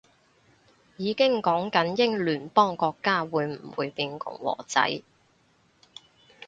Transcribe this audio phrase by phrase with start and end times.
[0.97, 5.03] 已經講緊英聯邦國家會唔會變共和制